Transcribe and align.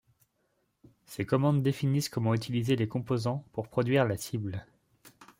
Ces 1.05 1.27
commandes 1.27 1.61
définissent 1.61 2.09
comment 2.09 2.33
utiliser 2.33 2.75
les 2.75 2.87
composants 2.87 3.45
pour 3.51 3.67
produire 3.67 4.03
la 4.03 4.17
cible. 4.17 4.65